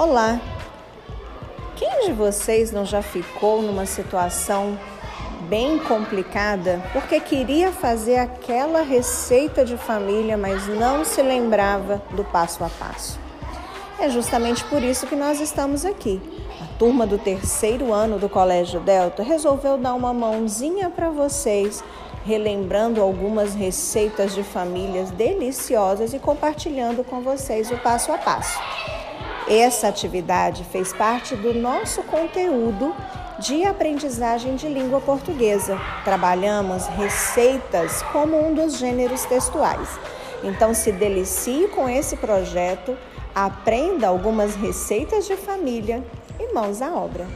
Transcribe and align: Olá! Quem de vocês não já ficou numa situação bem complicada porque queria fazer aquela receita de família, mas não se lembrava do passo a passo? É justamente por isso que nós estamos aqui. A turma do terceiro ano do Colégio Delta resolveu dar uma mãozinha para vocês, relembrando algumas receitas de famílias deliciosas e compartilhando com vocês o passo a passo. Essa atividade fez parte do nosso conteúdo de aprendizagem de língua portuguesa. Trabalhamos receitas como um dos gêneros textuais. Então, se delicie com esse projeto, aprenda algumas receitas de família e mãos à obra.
Olá! 0.00 0.40
Quem 1.76 2.06
de 2.06 2.12
vocês 2.14 2.72
não 2.72 2.86
já 2.86 3.02
ficou 3.02 3.60
numa 3.60 3.84
situação 3.84 4.78
bem 5.42 5.78
complicada 5.78 6.82
porque 6.94 7.20
queria 7.20 7.70
fazer 7.70 8.16
aquela 8.16 8.80
receita 8.80 9.62
de 9.62 9.76
família, 9.76 10.38
mas 10.38 10.66
não 10.66 11.04
se 11.04 11.20
lembrava 11.20 12.00
do 12.12 12.24
passo 12.24 12.64
a 12.64 12.70
passo? 12.70 13.20
É 13.98 14.08
justamente 14.08 14.64
por 14.64 14.82
isso 14.82 15.06
que 15.06 15.14
nós 15.14 15.38
estamos 15.38 15.84
aqui. 15.84 16.18
A 16.62 16.78
turma 16.78 17.06
do 17.06 17.18
terceiro 17.18 17.92
ano 17.92 18.18
do 18.18 18.26
Colégio 18.26 18.80
Delta 18.80 19.22
resolveu 19.22 19.76
dar 19.76 19.92
uma 19.92 20.14
mãozinha 20.14 20.88
para 20.88 21.10
vocês, 21.10 21.84
relembrando 22.24 23.02
algumas 23.02 23.54
receitas 23.54 24.34
de 24.34 24.42
famílias 24.42 25.10
deliciosas 25.10 26.14
e 26.14 26.18
compartilhando 26.18 27.04
com 27.04 27.20
vocês 27.20 27.70
o 27.70 27.76
passo 27.76 28.10
a 28.10 28.16
passo. 28.16 28.58
Essa 29.50 29.88
atividade 29.88 30.62
fez 30.62 30.92
parte 30.92 31.34
do 31.34 31.52
nosso 31.52 32.04
conteúdo 32.04 32.94
de 33.40 33.64
aprendizagem 33.64 34.54
de 34.54 34.68
língua 34.68 35.00
portuguesa. 35.00 35.76
Trabalhamos 36.04 36.86
receitas 36.86 38.00
como 38.12 38.38
um 38.40 38.54
dos 38.54 38.78
gêneros 38.78 39.24
textuais. 39.24 39.88
Então, 40.44 40.72
se 40.72 40.92
delicie 40.92 41.66
com 41.66 41.88
esse 41.88 42.16
projeto, 42.16 42.96
aprenda 43.34 44.06
algumas 44.06 44.54
receitas 44.54 45.26
de 45.26 45.36
família 45.36 46.00
e 46.38 46.54
mãos 46.54 46.80
à 46.80 46.94
obra. 46.94 47.26